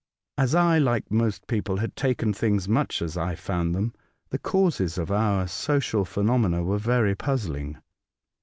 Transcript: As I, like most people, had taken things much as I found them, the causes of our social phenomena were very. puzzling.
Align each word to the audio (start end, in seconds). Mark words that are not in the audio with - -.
As 0.35 0.55
I, 0.55 0.79
like 0.79 1.11
most 1.11 1.45
people, 1.45 1.77
had 1.77 1.95
taken 1.95 2.33
things 2.33 2.67
much 2.67 3.03
as 3.03 3.17
I 3.17 3.35
found 3.35 3.75
them, 3.75 3.93
the 4.31 4.39
causes 4.39 4.97
of 4.97 5.11
our 5.11 5.47
social 5.47 6.05
phenomena 6.05 6.63
were 6.63 6.79
very. 6.79 7.13
puzzling. 7.13 7.77